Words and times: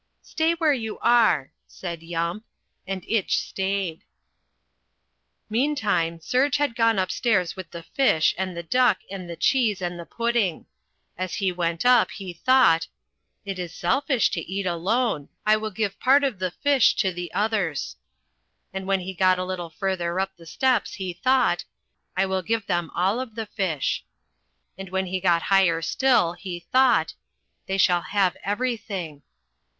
"Stay 0.23 0.55
where 0.55 0.73
you 0.73 0.97
are," 0.97 1.51
said 1.67 2.01
Yump. 2.01 2.43
And 2.87 3.05
Itch 3.07 3.37
stayed. 3.39 4.03
Meantime 5.47 6.19
Serge 6.19 6.57
had 6.57 6.73
gone 6.75 6.97
upstairs 6.97 7.55
with 7.55 7.69
the 7.69 7.83
fish 7.83 8.33
and 8.35 8.57
the 8.57 8.63
duck 8.63 8.97
and 9.11 9.29
the 9.29 9.35
cheese 9.35 9.79
and 9.79 9.99
the 9.99 10.05
pudding. 10.07 10.65
As 11.19 11.35
he 11.35 11.51
went 11.51 11.85
up 11.85 12.09
he 12.09 12.33
thought. 12.33 12.87
"It 13.45 13.59
is 13.59 13.75
selfish 13.75 14.31
to 14.31 14.41
eat 14.51 14.65
alone. 14.65 15.29
I 15.45 15.55
will 15.57 15.69
give 15.69 15.99
part 15.99 16.23
of 16.23 16.39
the 16.39 16.49
fish 16.49 16.95
to 16.95 17.11
the 17.13 17.31
others." 17.31 17.95
And 18.73 18.87
when 18.87 19.01
he 19.01 19.13
got 19.13 19.37
a 19.37 19.45
little 19.45 19.69
further 19.69 20.19
up 20.19 20.35
the 20.35 20.47
steps 20.47 20.93
he 20.95 21.13
thought, 21.13 21.63
"I 22.17 22.25
will 22.25 22.41
give 22.41 22.65
them 22.65 22.89
all 22.95 23.19
of 23.19 23.35
the 23.35 23.45
fish." 23.45 24.03
And 24.79 24.89
when 24.89 25.05
he 25.05 25.19
got 25.21 25.43
higher 25.53 25.83
still 25.83 26.33
he 26.33 26.59
thought, 26.71 27.13
"They 27.67 27.77
shall 27.77 28.01
have 28.01 28.35
everything." 28.43 29.21